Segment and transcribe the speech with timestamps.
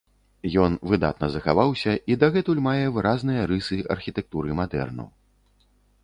[0.61, 5.05] Ён выдатна захаваўся і дагэтуль мае выразныя рысы архітэктуры мадэрну.